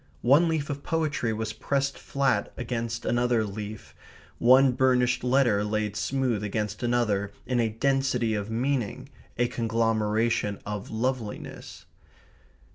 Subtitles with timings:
[0.23, 3.93] One leaf of poetry was pressed flat against another leaf,
[4.39, 10.89] one burnished letter laid smooth against another in a density of meaning, a conglomeration of
[10.89, 11.85] loveliness.